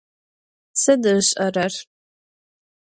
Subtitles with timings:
[0.81, 1.73] Sıd ış'erer?